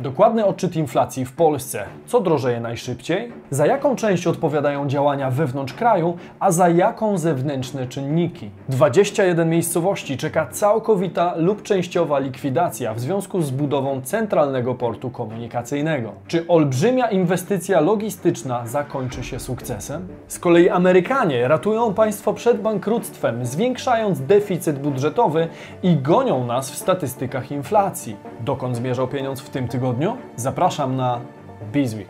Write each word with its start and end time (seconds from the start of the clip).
Dokładny 0.00 0.46
odczyt 0.46 0.76
inflacji 0.76 1.24
w 1.24 1.32
Polsce. 1.32 1.84
Co 2.06 2.20
drożeje 2.20 2.60
najszybciej? 2.60 3.32
Za 3.50 3.66
jaką 3.66 3.96
część 3.96 4.26
odpowiadają 4.26 4.88
działania 4.88 5.30
wewnątrz 5.30 5.72
kraju, 5.72 6.16
a 6.40 6.52
za 6.52 6.68
jaką 6.68 7.18
zewnętrzne 7.18 7.86
czynniki? 7.86 8.50
21 8.68 9.50
miejscowości 9.50 10.16
czeka 10.16 10.46
całkowita 10.46 11.34
lub 11.36 11.62
częściowa 11.62 12.18
likwidacja 12.18 12.94
w 12.94 13.00
związku 13.00 13.42
z 13.42 13.50
budową 13.50 14.00
centralnego 14.00 14.74
portu 14.74 15.10
komunikacyjnego. 15.10 16.12
Czy 16.26 16.46
olbrzymia 16.48 17.10
inwestycja 17.10 17.80
logistyczna 17.80 18.66
zakończy 18.66 19.24
się 19.24 19.40
sukcesem? 19.40 20.08
Z 20.28 20.38
kolei 20.38 20.68
Amerykanie 20.68 21.48
ratują 21.48 21.94
państwo 21.94 22.32
przed 22.32 22.60
bankructwem, 22.60 23.46
zwiększając 23.46 24.20
deficyt 24.20 24.78
budżetowy 24.78 25.48
i 25.82 25.96
gonią 25.96 26.46
nas 26.46 26.70
w 26.70 26.76
statystykach 26.76 27.50
inflacji. 27.50 28.16
Dokąd 28.40 28.76
zmierzał 28.76 29.08
pieniądz 29.08 29.40
w 29.40 29.50
tym 29.50 29.68
tygodniu? 29.68 29.87
Zapraszam 30.36 30.96
na 30.96 31.20
Bizweek. 31.72 32.08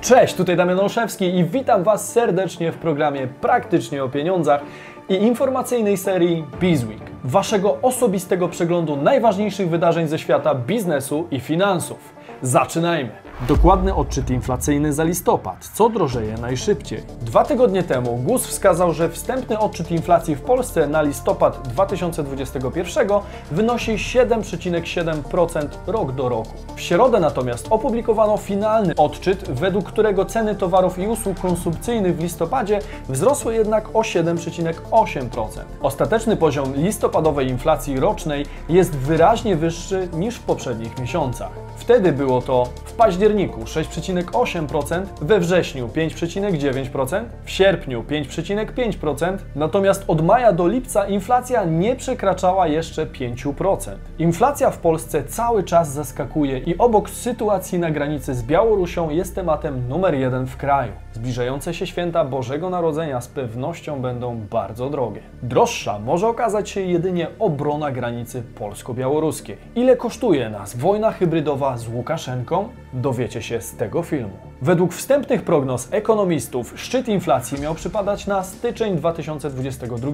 Cześć, 0.00 0.34
tutaj 0.34 0.56
Damian 0.56 0.80
Olszewski 0.80 1.24
i 1.24 1.44
witam 1.44 1.82
Was 1.82 2.12
serdecznie 2.12 2.72
w 2.72 2.76
programie 2.76 3.26
Praktycznie 3.40 4.04
o 4.04 4.08
Pieniądzach 4.08 4.60
i 5.08 5.14
informacyjnej 5.14 5.96
serii 5.96 6.44
Bizweek, 6.60 7.00
Waszego 7.24 7.78
osobistego 7.82 8.48
przeglądu 8.48 8.96
najważniejszych 8.96 9.70
wydarzeń 9.70 10.08
ze 10.08 10.18
świata 10.18 10.54
biznesu 10.54 11.26
i 11.30 11.40
finansów. 11.40 12.14
Zaczynajmy! 12.42 13.10
Dokładny 13.48 13.94
odczyt 13.94 14.30
inflacyjny 14.30 14.92
za 14.92 15.04
listopad. 15.04 15.70
Co 15.74 15.88
drożeje 15.88 16.34
najszybciej? 16.34 17.02
Dwa 17.20 17.44
tygodnie 17.44 17.82
temu 17.82 18.16
GUS 18.16 18.46
wskazał, 18.46 18.92
że 18.92 19.08
wstępny 19.08 19.58
odczyt 19.58 19.90
inflacji 19.90 20.36
w 20.36 20.40
Polsce 20.40 20.86
na 20.86 21.02
listopad 21.02 21.68
2021 21.68 23.08
wynosi 23.50 23.94
7,7% 23.94 25.68
rok 25.86 26.12
do 26.12 26.28
roku. 26.28 26.50
W 26.76 26.80
środę 26.80 27.20
natomiast 27.20 27.66
opublikowano 27.70 28.36
finalny 28.36 28.94
odczyt, 28.96 29.50
według 29.50 29.84
którego 29.84 30.24
ceny 30.24 30.54
towarów 30.54 30.98
i 30.98 31.06
usług 31.06 31.40
konsumpcyjnych 31.40 32.16
w 32.16 32.22
listopadzie 32.22 32.78
wzrosły 33.08 33.54
jednak 33.54 33.88
o 33.88 34.00
7,8%. 34.00 35.48
Ostateczny 35.82 36.36
poziom 36.36 36.74
listopadowej 36.74 37.48
inflacji 37.48 38.00
rocznej 38.00 38.46
jest 38.68 38.96
wyraźnie 38.96 39.56
wyższy 39.56 40.08
niż 40.12 40.36
w 40.36 40.42
poprzednich 40.42 40.98
miesiącach. 40.98 41.50
Wtedy 41.76 42.12
było 42.12 42.42
to 42.42 42.68
październiku 42.94 43.60
6,8%, 43.60 45.02
we 45.20 45.40
wrześniu 45.40 45.88
5,9%, 45.88 47.24
w 47.44 47.50
sierpniu 47.50 48.02
5,5%, 48.02 49.36
natomiast 49.56 50.04
od 50.08 50.24
maja 50.24 50.52
do 50.52 50.68
lipca 50.68 51.06
inflacja 51.06 51.64
nie 51.64 51.96
przekraczała 51.96 52.66
jeszcze 52.66 53.06
5%. 53.06 53.90
Inflacja 54.18 54.70
w 54.70 54.78
Polsce 54.78 55.24
cały 55.24 55.62
czas 55.62 55.92
zaskakuje 55.92 56.58
i 56.58 56.78
obok 56.78 57.10
sytuacji 57.10 57.78
na 57.78 57.90
granicy 57.90 58.34
z 58.34 58.42
Białorusią 58.42 59.10
jest 59.10 59.34
tematem 59.34 59.88
numer 59.88 60.14
jeden 60.14 60.46
w 60.46 60.56
kraju. 60.56 61.03
Zbliżające 61.14 61.74
się 61.74 61.86
święta 61.86 62.24
Bożego 62.24 62.70
Narodzenia 62.70 63.20
z 63.20 63.28
pewnością 63.28 64.02
będą 64.02 64.40
bardzo 64.50 64.90
drogie. 64.90 65.20
Droższa 65.42 65.98
może 65.98 66.28
okazać 66.28 66.70
się 66.70 66.80
jedynie 66.80 67.28
obrona 67.38 67.90
granicy 67.90 68.42
polsko-białoruskiej. 68.54 69.56
Ile 69.74 69.96
kosztuje 69.96 70.50
nas 70.50 70.76
wojna 70.76 71.12
hybrydowa 71.12 71.76
z 71.76 71.88
Łukaszenką? 71.88 72.68
Dowiecie 72.92 73.42
się 73.42 73.60
z 73.60 73.76
tego 73.76 74.02
filmu. 74.02 74.36
Według 74.62 74.94
wstępnych 74.94 75.42
prognoz 75.42 75.88
ekonomistów 75.90 76.72
szczyt 76.76 77.08
inflacji 77.08 77.60
miał 77.60 77.74
przypadać 77.74 78.26
na 78.26 78.42
styczeń 78.42 78.96
2022. 78.96 80.12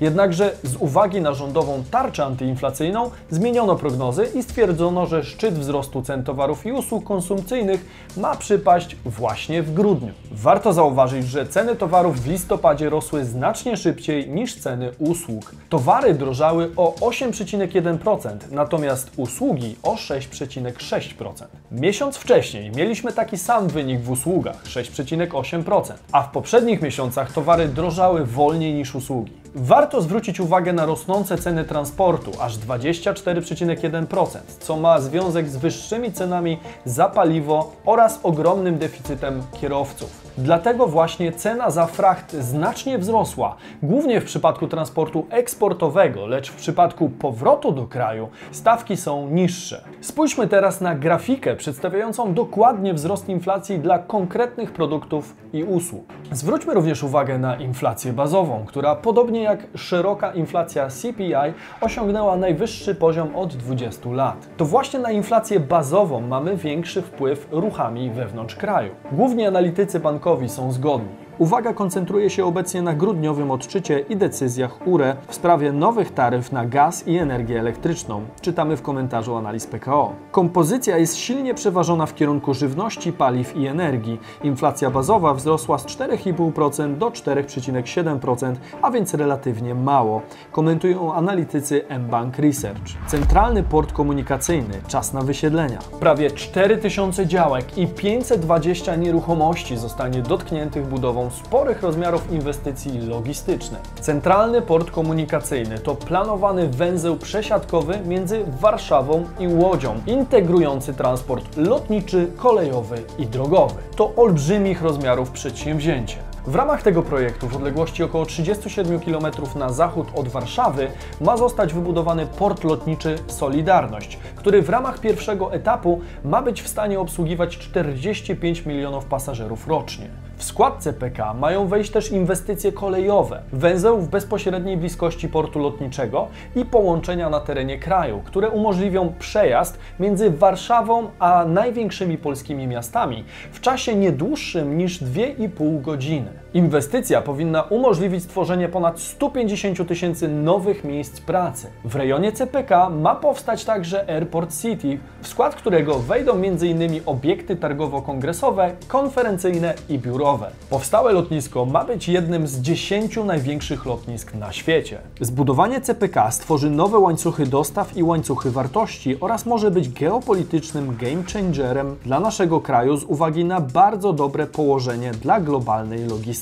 Jednakże 0.00 0.50
z 0.62 0.76
uwagi 0.76 1.20
na 1.20 1.34
rządową 1.34 1.84
tarczę 1.90 2.24
antyinflacyjną 2.24 3.10
zmieniono 3.30 3.76
prognozy 3.76 4.28
i 4.34 4.42
stwierdzono, 4.42 5.06
że 5.06 5.24
szczyt 5.24 5.54
wzrostu 5.54 6.02
cen 6.02 6.24
towarów 6.24 6.66
i 6.66 6.72
usług 6.72 7.04
konsumpcyjnych 7.04 7.84
ma 8.16 8.36
przypaść 8.36 8.96
właśnie 9.04 9.62
w 9.62 9.74
grudniu. 9.74 10.12
Warto 10.32 10.72
zauważyć, 10.72 11.26
że 11.26 11.46
ceny 11.46 11.76
towarów 11.76 12.20
w 12.20 12.28
listopadzie 12.28 12.90
rosły 12.90 13.24
znacznie 13.24 13.76
szybciej 13.76 14.30
niż 14.30 14.56
ceny 14.56 14.90
usług. 14.98 15.54
Towary 15.68 16.14
drożały 16.14 16.70
o 16.76 16.94
8,1%, 17.00 18.36
natomiast 18.50 19.10
usługi 19.16 19.76
o 19.82 19.94
6,6%. 19.94 21.44
Miesiąc 21.72 22.16
wcześniej 22.16 22.70
mieliśmy 22.70 23.12
taki 23.12 23.38
sam 23.38 23.67
wynik 23.68 24.00
w 24.00 24.10
usługach 24.10 24.64
6,8%, 24.64 25.92
a 26.12 26.22
w 26.22 26.30
poprzednich 26.30 26.82
miesiącach 26.82 27.32
towary 27.32 27.68
drożały 27.68 28.24
wolniej 28.24 28.74
niż 28.74 28.94
usługi. 28.94 29.32
Warto 29.60 30.02
zwrócić 30.02 30.40
uwagę 30.40 30.72
na 30.72 30.86
rosnące 30.86 31.38
ceny 31.38 31.64
transportu, 31.64 32.30
aż 32.40 32.58
24,1%, 32.58 34.38
co 34.60 34.76
ma 34.76 35.00
związek 35.00 35.48
z 35.48 35.56
wyższymi 35.56 36.12
cenami 36.12 36.58
za 36.84 37.08
paliwo 37.08 37.72
oraz 37.84 38.20
ogromnym 38.22 38.78
deficytem 38.78 39.42
kierowców. 39.60 40.28
Dlatego 40.38 40.86
właśnie 40.86 41.32
cena 41.32 41.70
za 41.70 41.86
fracht 41.86 42.32
znacznie 42.32 42.98
wzrosła, 42.98 43.56
głównie 43.82 44.20
w 44.20 44.24
przypadku 44.24 44.68
transportu 44.68 45.26
eksportowego, 45.30 46.26
lecz 46.26 46.50
w 46.50 46.56
przypadku 46.56 47.08
powrotu 47.08 47.72
do 47.72 47.86
kraju 47.86 48.28
stawki 48.52 48.96
są 48.96 49.30
niższe. 49.30 49.84
Spójrzmy 50.00 50.48
teraz 50.48 50.80
na 50.80 50.94
grafikę 50.94 51.56
przedstawiającą 51.56 52.34
dokładnie 52.34 52.94
wzrost 52.94 53.28
inflacji 53.28 53.78
dla 53.78 53.98
konkretnych 53.98 54.72
produktów 54.72 55.36
i 55.52 55.64
usług. 55.64 56.04
Zwróćmy 56.32 56.74
również 56.74 57.02
uwagę 57.02 57.38
na 57.38 57.56
inflację 57.56 58.12
bazową, 58.12 58.64
która 58.66 58.96
podobnie 58.96 59.47
jak 59.48 59.66
szeroka 59.76 60.32
inflacja 60.32 60.88
CPI 60.88 61.34
osiągnęła 61.80 62.36
najwyższy 62.36 62.94
poziom 62.94 63.36
od 63.36 63.56
20 63.56 64.10
lat. 64.10 64.48
To 64.56 64.64
właśnie 64.64 64.98
na 65.00 65.10
inflację 65.10 65.60
bazową 65.60 66.20
mamy 66.20 66.56
większy 66.56 67.02
wpływ 67.02 67.48
ruchami 67.50 68.10
wewnątrz 68.10 68.54
kraju. 68.54 68.90
Główni 69.12 69.46
analitycy 69.46 70.00
bankowi 70.00 70.48
są 70.48 70.72
zgodni. 70.72 71.27
Uwaga 71.38 71.74
koncentruje 71.74 72.30
się 72.30 72.44
obecnie 72.44 72.82
na 72.82 72.94
grudniowym 72.94 73.50
odczycie 73.50 73.98
i 73.98 74.16
decyzjach 74.16 74.86
URE 74.86 75.16
w 75.28 75.34
sprawie 75.34 75.72
nowych 75.72 76.14
taryf 76.14 76.52
na 76.52 76.66
gaz 76.66 77.06
i 77.06 77.16
energię 77.16 77.60
elektryczną. 77.60 78.22
Czytamy 78.40 78.76
w 78.76 78.82
komentarzu 78.82 79.36
analiz 79.36 79.66
PKO. 79.66 80.12
Kompozycja 80.30 80.98
jest 80.98 81.16
silnie 81.16 81.54
przeważona 81.54 82.06
w 82.06 82.14
kierunku 82.14 82.54
żywności, 82.54 83.12
paliw 83.12 83.56
i 83.56 83.66
energii. 83.66 84.20
Inflacja 84.42 84.90
bazowa 84.90 85.34
wzrosła 85.34 85.78
z 85.78 85.86
4,5% 85.86 86.96
do 86.96 87.10
4,7%, 87.10 88.54
a 88.82 88.90
więc 88.90 89.14
relatywnie 89.14 89.74
mało. 89.74 90.22
Komentują 90.52 91.14
analitycy 91.14 91.84
mBank 91.98 92.38
Research. 92.38 93.06
Centralny 93.06 93.62
port 93.62 93.92
komunikacyjny, 93.92 94.74
czas 94.88 95.12
na 95.12 95.20
wysiedlenia. 95.20 95.78
Prawie 96.00 96.30
4000 96.30 97.26
działek 97.26 97.78
i 97.78 97.86
520 97.86 98.96
nieruchomości 98.96 99.76
zostanie 99.76 100.22
dotkniętych 100.22 100.86
budową 100.86 101.27
sporych 101.30 101.82
rozmiarów 101.82 102.32
inwestycji 102.32 102.98
logistycznych. 102.98 103.80
Centralny 104.00 104.62
port 104.62 104.90
komunikacyjny 104.90 105.78
to 105.78 105.94
planowany 105.94 106.68
węzeł 106.68 107.16
przesiadkowy 107.16 108.00
między 108.06 108.44
Warszawą 108.60 109.24
i 109.38 109.48
Łodzią, 109.48 110.00
integrujący 110.06 110.94
transport 110.94 111.56
lotniczy, 111.56 112.30
kolejowy 112.36 113.02
i 113.18 113.26
drogowy. 113.26 113.74
To 113.96 114.12
olbrzymich 114.16 114.82
rozmiarów 114.82 115.30
przedsięwzięcie. 115.30 116.28
W 116.48 116.54
ramach 116.54 116.82
tego 116.82 117.02
projektu 117.02 117.48
w 117.48 117.56
odległości 117.56 118.02
około 118.02 118.26
37 118.26 119.00
km 119.00 119.32
na 119.56 119.72
zachód 119.72 120.08
od 120.14 120.28
Warszawy 120.28 120.90
ma 121.20 121.36
zostać 121.36 121.74
wybudowany 121.74 122.26
port 122.26 122.64
lotniczy 122.64 123.18
Solidarność, 123.26 124.18
który 124.36 124.62
w 124.62 124.68
ramach 124.68 124.98
pierwszego 124.98 125.52
etapu 125.52 126.00
ma 126.24 126.42
być 126.42 126.62
w 126.62 126.68
stanie 126.68 127.00
obsługiwać 127.00 127.58
45 127.58 128.66
milionów 128.66 129.04
pasażerów 129.04 129.68
rocznie. 129.68 130.08
W 130.38 130.44
skład 130.44 130.82
CPK 130.82 131.34
mają 131.34 131.66
wejść 131.66 131.90
też 131.90 132.12
inwestycje 132.12 132.72
kolejowe, 132.72 133.42
węzeł 133.52 134.00
w 134.00 134.08
bezpośredniej 134.08 134.76
bliskości 134.76 135.28
portu 135.28 135.58
lotniczego 135.58 136.28
i 136.56 136.64
połączenia 136.64 137.30
na 137.30 137.40
terenie 137.40 137.78
kraju, 137.78 138.22
które 138.24 138.50
umożliwią 138.50 139.12
przejazd 139.18 139.78
między 140.00 140.30
Warszawą 140.30 141.10
a 141.18 141.44
największymi 141.44 142.18
polskimi 142.18 142.66
miastami 142.66 143.24
w 143.52 143.60
czasie 143.60 143.94
nie 143.94 144.12
dłuższym 144.12 144.78
niż 144.78 145.02
2,5 145.02 145.80
godziny. 145.80 146.30
Inwestycja 146.54 147.22
powinna 147.22 147.62
umożliwić 147.62 148.24
stworzenie 148.24 148.68
ponad 148.68 149.00
150 149.00 149.88
tysięcy 149.88 150.28
nowych 150.28 150.84
miejsc 150.84 151.20
pracy. 151.20 151.66
W 151.84 151.96
rejonie 151.96 152.32
CPK 152.32 152.90
ma 152.90 153.14
powstać 153.14 153.64
także 153.64 154.08
Airport 154.10 154.60
City, 154.62 154.98
w 155.22 155.28
skład 155.28 155.54
którego 155.54 155.98
wejdą 155.98 156.32
m.in. 156.32 157.00
obiekty 157.06 157.56
targowo-kongresowe, 157.56 158.70
konferencyjne 158.88 159.74
i 159.88 159.98
biurowe. 159.98 160.50
Powstałe 160.70 161.12
lotnisko 161.12 161.64
ma 161.64 161.84
być 161.84 162.08
jednym 162.08 162.46
z 162.46 162.60
10 162.60 163.16
największych 163.16 163.86
lotnisk 163.86 164.34
na 164.34 164.52
świecie. 164.52 164.98
Zbudowanie 165.20 165.80
CPK 165.80 166.30
stworzy 166.30 166.70
nowe 166.70 166.98
łańcuchy 166.98 167.46
dostaw 167.46 167.96
i 167.96 168.02
łańcuchy 168.02 168.50
wartości 168.50 169.20
oraz 169.20 169.46
może 169.46 169.70
być 169.70 169.88
geopolitycznym 169.88 170.96
game 170.96 171.22
changerem 171.32 171.96
dla 172.04 172.20
naszego 172.20 172.60
kraju 172.60 172.96
z 172.96 173.04
uwagi 173.04 173.44
na 173.44 173.60
bardzo 173.60 174.12
dobre 174.12 174.46
położenie 174.46 175.10
dla 175.10 175.40
globalnej 175.40 176.06
logistyki. 176.06 176.37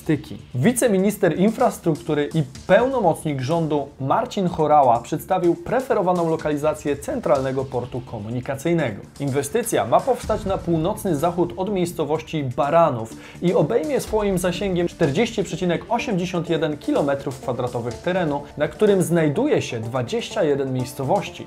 Wiceminister 0.54 1.38
infrastruktury 1.38 2.28
i 2.34 2.42
pełnomocnik 2.66 3.40
rządu 3.40 3.88
Marcin 4.00 4.48
Chorała 4.48 5.00
przedstawił 5.00 5.54
preferowaną 5.54 6.30
lokalizację 6.30 6.96
centralnego 6.96 7.64
portu 7.64 8.00
komunikacyjnego. 8.00 9.02
Inwestycja 9.20 9.84
ma 9.84 10.00
powstać 10.00 10.44
na 10.44 10.58
północny 10.58 11.16
zachód 11.16 11.52
od 11.56 11.72
miejscowości 11.72 12.44
Baranów 12.56 13.16
i 13.42 13.54
obejmie 13.54 14.00
swoim 14.00 14.38
zasięgiem 14.38 14.86
40,81 14.86 16.76
km2 16.76 17.92
terenu, 17.92 18.42
na 18.56 18.68
którym 18.68 19.02
znajduje 19.02 19.62
się 19.62 19.80
21 19.80 20.72
miejscowości. 20.72 21.46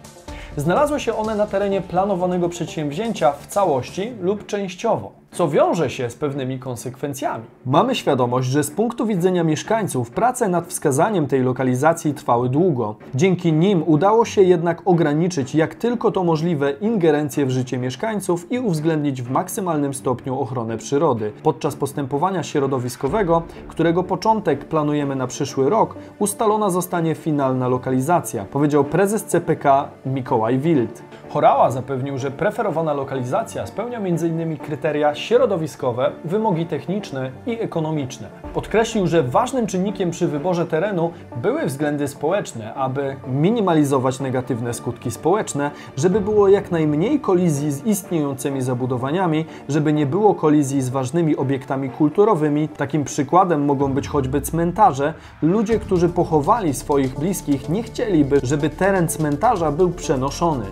Znalazły 0.58 1.00
się 1.00 1.16
one 1.16 1.36
na 1.36 1.48
terenie 1.48 1.82
planowanego 1.82 2.50
przedsięwzięcia 2.50 3.32
w 3.32 3.48
całości 3.48 4.14
lub 4.22 4.46
częściowo 4.46 5.19
co 5.32 5.50
wiąże 5.50 5.90
się 5.90 6.10
z 6.10 6.16
pewnymi 6.16 6.60
konsekwencjami. 6.60 7.44
Mamy 7.66 7.96
świadomość, 7.96 8.50
że 8.50 8.64
z 8.64 8.72
punktu 8.72 9.06
widzenia 9.06 9.44
mieszkańców 9.44 10.12
prace 10.12 10.50
nad 10.50 10.68
wskazaniem 10.68 11.28
tej 11.28 11.42
lokalizacji 11.44 12.14
trwały 12.14 12.50
długo. 12.50 12.96
Dzięki 13.16 13.54
nim 13.54 13.84
udało 13.86 14.26
się 14.26 14.42
jednak 14.42 14.82
ograniczyć 14.86 15.56
jak 15.56 15.76
tylko 15.76 16.12
to 16.12 16.24
możliwe 16.24 16.72
ingerencje 16.72 17.46
w 17.46 17.52
życie 17.52 17.78
mieszkańców 17.78 18.52
i 18.52 18.60
uwzględnić 18.60 19.22
w 19.22 19.32
maksymalnym 19.32 19.94
stopniu 19.94 20.40
ochronę 20.40 20.78
przyrody. 20.78 21.32
Podczas 21.44 21.76
postępowania 21.76 22.44
środowiskowego, 22.44 23.44
którego 23.68 24.04
początek 24.04 24.66
planujemy 24.66 25.16
na 25.16 25.28
przyszły 25.28 25.70
rok, 25.70 25.96
ustalona 26.20 26.70
zostanie 26.70 27.16
finalna 27.16 27.68
lokalizacja, 27.68 28.46
powiedział 28.46 28.84
prezes 28.84 29.24
CPK 29.26 29.90
Mikołaj 30.06 30.60
Wild. 30.60 31.04
Chorała 31.30 31.72
zapewnił, 31.72 32.18
że 32.18 32.32
preferowana 32.32 32.94
lokalizacja 32.94 33.68
spełnia 33.68 33.98
m.in. 33.98 34.58
kryteria 34.58 35.16
środowiskowe, 35.16 36.12
wymogi 36.26 36.66
techniczne 36.66 37.32
i 37.48 37.52
ekonomiczne. 37.52 38.28
Podkreślił, 38.54 39.08
że 39.08 39.24
ważnym 39.24 39.68
czynnikiem 39.68 40.12
przy 40.12 40.28
wyborze 40.28 40.66
terenu 40.66 41.12
były 41.42 41.66
względy 41.66 42.08
społeczne, 42.08 42.74
aby 42.74 43.16
minimalizować 43.28 44.20
negatywne 44.20 44.74
skutki 44.74 45.12
społeczne, 45.12 45.72
żeby 45.98 46.22
było 46.22 46.48
jak 46.48 46.72
najmniej 46.72 47.20
kolizji 47.20 47.72
z 47.72 47.86
istniejącymi 47.86 48.62
zabudowaniami, 48.62 49.46
żeby 49.70 49.94
nie 49.94 50.06
było 50.06 50.36
kolizji 50.36 50.82
z 50.82 50.90
ważnymi 50.90 51.38
obiektami 51.38 51.90
kulturowymi. 51.90 52.68
Takim 52.68 53.04
przykładem 53.04 53.66
mogą 53.66 53.94
być 53.94 54.08
choćby 54.08 54.42
cmentarze. 54.42 55.14
Ludzie, 55.42 55.80
którzy 55.80 56.10
pochowali 56.10 56.74
swoich 56.74 57.20
bliskich, 57.20 57.70
nie 57.70 57.84
chcieliby, 57.84 58.40
żeby 58.44 58.70
teren 58.70 59.08
cmentarza 59.08 59.72
był 59.72 59.92
przenoszony, 59.92 60.66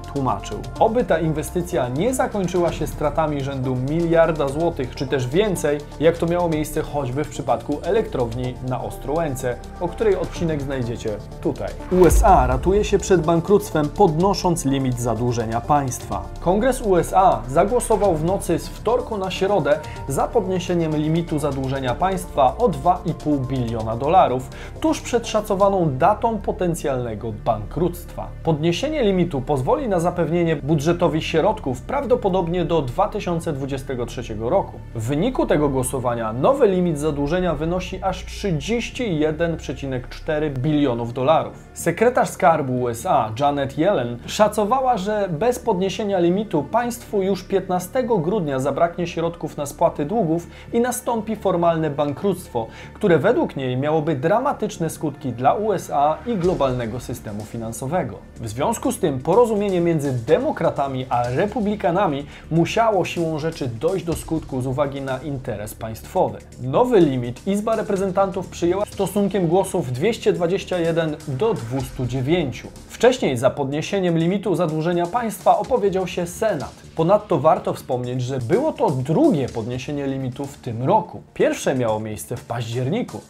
Oby 0.79 1.03
ta 1.03 1.19
inwestycja 1.19 1.89
nie 1.89 2.13
zakończyła 2.13 2.71
się 2.71 2.87
stratami 2.87 3.43
rzędu 3.43 3.75
miliarda 3.75 4.47
złotych, 4.47 4.95
czy 4.95 5.07
też 5.07 5.27
więcej, 5.27 5.77
jak 5.99 6.17
to 6.17 6.25
miało 6.25 6.49
miejsce 6.49 6.81
choćby 6.81 7.23
w 7.23 7.29
przypadku 7.29 7.79
elektrowni 7.83 8.53
na 8.69 8.83
Ostrołęce, 8.83 9.55
o 9.79 9.87
której 9.87 10.15
odcinek 10.15 10.61
znajdziecie 10.61 11.09
tutaj. 11.41 11.69
USA 12.01 12.47
ratuje 12.47 12.83
się 12.83 12.97
przed 12.97 13.21
bankructwem 13.21 13.89
podnosząc 13.89 14.65
limit 14.65 14.99
zadłużenia 14.99 15.61
państwa. 15.61 16.23
Kongres 16.39 16.81
USA 16.81 17.41
zagłosował 17.47 18.15
w 18.15 18.23
nocy 18.23 18.59
z 18.59 18.67
wtorku 18.67 19.17
na 19.17 19.31
środę 19.31 19.79
za 20.07 20.27
podniesieniem 20.27 20.95
limitu 20.95 21.39
zadłużenia 21.39 21.95
państwa 21.95 22.57
o 22.57 22.69
2,5 22.69 23.47
biliona 23.47 23.95
dolarów, 23.95 24.49
tuż 24.81 25.01
przed 25.01 25.27
szacowaną 25.27 25.97
datą 25.97 26.37
potencjalnego 26.37 27.31
bankructwa. 27.45 28.27
Podniesienie 28.43 29.03
limitu 29.03 29.41
pozwoli 29.41 29.87
na 29.87 29.99
zapewnienie 29.99 30.36
budżetowi 30.45 31.21
środków 31.21 31.81
prawdopodobnie 31.81 32.65
do 32.65 32.81
2023 32.81 34.21
roku. 34.39 34.79
W 34.95 35.07
wyniku 35.07 35.45
tego 35.45 35.69
głosowania 35.69 36.33
nowy 36.33 36.67
limit 36.67 36.99
zadłużenia 36.99 37.55
wynosi 37.55 38.03
aż 38.03 38.25
31,4 38.25 40.49
bilionów 40.49 41.13
dolarów. 41.13 41.53
Sekretarz 41.73 42.29
Skarbu 42.29 42.81
USA 42.81 43.31
Janet 43.39 43.77
Yellen 43.77 44.17
szacowała, 44.25 44.97
że 44.97 45.29
bez 45.31 45.59
podniesienia 45.59 46.19
limitu 46.19 46.63
państwu 46.63 47.23
już 47.23 47.43
15 47.43 48.03
grudnia 48.03 48.59
zabraknie 48.59 49.07
środków 49.07 49.57
na 49.57 49.65
spłaty 49.65 50.05
długów 50.05 50.47
i 50.73 50.79
nastąpi 50.79 51.35
formalne 51.35 51.89
bankructwo, 51.89 52.67
które 52.93 53.19
według 53.19 53.55
niej 53.55 53.77
miałoby 53.77 54.15
dramatyczne 54.15 54.89
skutki 54.89 55.31
dla 55.31 55.53
USA 55.53 56.17
i 56.25 56.35
globalnego 56.35 56.99
systemu 56.99 57.43
finansowego. 57.43 58.17
W 58.35 58.47
związku 58.47 58.91
z 58.91 58.99
tym 58.99 59.19
porozumienie 59.19 59.81
między 59.81 60.13
demokratami 60.27 61.05
a 61.09 61.29
republikanami 61.29 62.25
musiało 62.51 63.05
siłą 63.05 63.39
rzeczy 63.39 63.67
dojść 63.67 64.05
do 64.05 64.13
skutku 64.13 64.61
z 64.61 64.67
uwagi 64.67 65.01
na 65.01 65.17
interes 65.17 65.73
państwowy. 65.73 66.37
Nowy 66.61 66.99
limit 66.99 67.47
Izba 67.47 67.75
Reprezentantów 67.75 68.47
przyjęła 68.47 68.85
stosunkiem 68.85 69.47
głosów 69.47 69.91
221 69.91 71.15
do 71.27 71.53
209. 71.53 72.63
Wcześniej 72.89 73.37
za 73.37 73.49
podniesieniem 73.49 74.17
limitu 74.17 74.55
zadłużenia 74.55 75.05
państwa 75.05 75.59
opowiedział 75.59 76.07
się 76.07 76.27
Senat. 76.27 76.73
Ponadto 76.95 77.39
warto 77.39 77.73
wspomnieć, 77.73 78.21
że 78.21 78.39
było 78.39 78.73
to 78.73 78.89
drugie 78.89 79.49
podniesienie 79.49 80.07
limitu 80.07 80.45
w 80.45 80.57
tym 80.57 80.83
roku. 80.83 81.21
Pierwsze 81.33 81.75
miało 81.75 81.99
miejsce 81.99 82.37
w 82.37 82.45
październiku. 82.45 83.21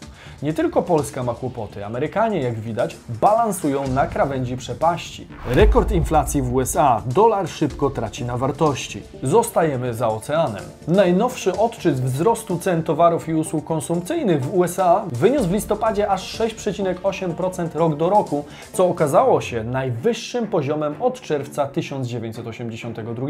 Nie 0.43 0.53
tylko 0.53 0.81
Polska 0.81 1.23
ma 1.23 1.33
kłopoty. 1.33 1.85
Amerykanie, 1.85 2.41
jak 2.41 2.59
widać, 2.59 2.97
balansują 3.21 3.87
na 3.87 4.07
krawędzi 4.07 4.57
przepaści. 4.57 5.27
Rekord 5.49 5.91
inflacji 5.91 6.41
w 6.41 6.53
USA. 6.53 7.01
Dolar 7.05 7.49
szybko 7.49 7.89
traci 7.89 8.25
na 8.25 8.37
wartości. 8.37 9.03
Zostajemy 9.23 9.93
za 9.93 10.07
oceanem. 10.07 10.63
Najnowszy 10.87 11.57
odczyt 11.57 12.01
wzrostu 12.01 12.59
cen 12.59 12.83
towarów 12.83 13.29
i 13.29 13.33
usług 13.33 13.65
konsumpcyjnych 13.65 14.45
w 14.45 14.53
USA 14.53 15.03
wyniósł 15.11 15.47
w 15.47 15.51
listopadzie 15.51 16.09
aż 16.09 16.39
6,8% 16.39 17.75
rok 17.75 17.95
do 17.95 18.09
roku, 18.09 18.45
co 18.73 18.87
okazało 18.87 19.41
się 19.41 19.63
najwyższym 19.63 20.47
poziomem 20.47 20.95
od 20.99 21.21
czerwca 21.21 21.67
1982. 21.67 23.27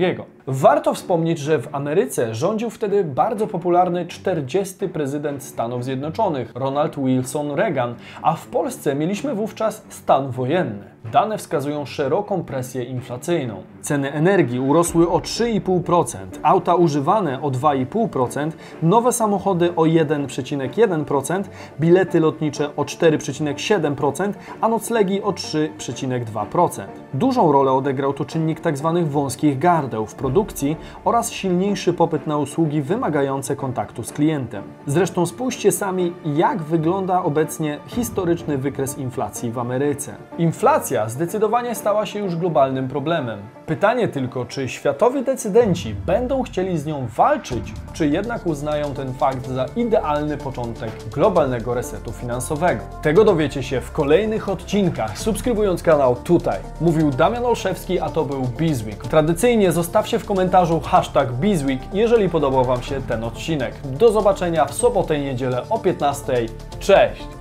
Warto 0.48 0.94
wspomnieć, 0.94 1.40
że 1.40 1.60
w 1.60 1.76
Ameryce 1.76 2.36
rządził 2.36 2.70
wtedy 2.70 3.04
bardzo 3.04 3.48
popularny 3.48 4.06
40. 4.06 4.90
prezydent 4.90 5.44
Stanów 5.44 5.84
Zjednoczonych, 5.84 6.52
Ronald 6.56 6.87
Wilson 6.96 7.52
Reagan, 7.52 7.96
a 8.22 8.34
w 8.34 8.48
Polsce 8.48 8.96
mieliśmy 8.96 9.36
wówczas 9.36 9.86
stan 9.90 10.32
wojenny. 10.32 10.98
Dane 11.12 11.38
wskazują 11.38 11.86
szeroką 11.86 12.44
presję 12.44 12.84
inflacyjną. 12.84 13.64
Ceny 13.82 14.14
energii 14.14 14.60
urosły 14.60 15.10
o 15.10 15.20
3,5%, 15.20 16.18
auta 16.44 16.76
używane 16.76 17.42
o 17.42 17.52
2,5%, 17.52 18.52
nowe 18.82 19.14
samochody 19.14 19.76
o 19.76 19.82
1,1%, 19.82 21.44
bilety 21.80 22.20
lotnicze 22.20 22.76
o 22.76 22.84
4,7%, 22.84 24.34
a 24.62 24.70
noclegi 24.70 25.22
o 25.22 25.32
3,2%. 25.32 26.84
Dużą 27.14 27.52
rolę 27.52 27.72
odegrał 27.72 28.14
to 28.14 28.26
czynnik 28.26 28.60
tzw. 28.60 28.94
Tak 28.96 29.06
wąskich 29.06 29.60
gardeł 29.60 30.06
w 30.06 30.16
produkcji 30.16 30.78
oraz 31.06 31.32
silniejszy 31.32 31.94
popyt 31.94 32.28
na 32.28 32.38
usługi 32.38 32.82
wymagające 32.82 33.56
kontaktu 33.56 34.04
z 34.04 34.12
klientem. 34.12 34.64
Zresztą 34.88 35.26
spójrzcie 35.26 35.72
sami, 35.72 36.14
jak 36.26 36.62
wygląda 36.68 37.24
obecnie 37.24 37.80
historyczny 37.88 38.58
wykres 38.58 38.98
inflacji 38.98 39.52
w 39.52 39.60
Ameryce. 39.60 40.16
Inflacja 40.38 41.10
zdecydowanie 41.10 41.76
stała 41.76 42.06
się 42.06 42.20
już 42.20 42.36
globalnym 42.36 42.88
problemem. 42.88 43.40
Pytanie 43.68 44.08
tylko, 44.08 44.46
czy 44.46 44.70
światowi 44.70 45.24
decydenci 45.24 45.96
będą 46.06 46.44
chcieli 46.44 46.78
z 46.78 46.86
nią 46.86 47.08
walczyć, 47.16 47.74
czy 47.94 48.08
jednak 48.08 48.48
uznają 48.48 48.94
ten 48.94 49.14
fakt 49.14 49.48
za 49.48 49.66
idealny 49.76 50.38
początek 50.38 50.92
globalnego 51.14 51.74
resetu 51.74 52.12
finansowego. 52.12 52.82
Tego 53.02 53.24
dowiecie 53.24 53.64
się 53.64 53.82
w 53.82 53.92
kolejnych 53.92 54.50
odcinkach, 54.50 55.18
subskrybując 55.20 55.84
kanał 55.84 56.16
tutaj. 56.16 56.60
Mówił 56.82 57.12
Damian 57.12 57.46
Olszewski, 57.46 58.00
a 58.00 58.10
to 58.10 58.26
był 58.26 58.42
Bizweek. 58.58 59.08
Tradycyjnie 59.08 59.72
zostawcie 59.72 60.20
w 60.20 60.26
komentarzu 60.26 60.80
hashtag 60.80 61.32
Bizweek, 61.34 61.80
jeżeli 61.94 62.30
podobał 62.30 62.66
Wam 62.66 62.84
się 62.84 63.02
ten 63.02 63.24
odcinek. 63.24 63.74
Do 63.86 64.12
zobaczenia 64.12 64.66
w 64.66 64.74
sobotę 64.74 65.20
i 65.20 65.22
niedzielę 65.22 65.64
o 65.70 65.80
15. 65.80 66.34
Cześć! 66.80 67.37